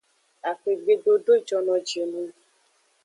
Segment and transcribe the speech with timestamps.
[0.49, 2.33] Axwegbe dodo jono ji nung.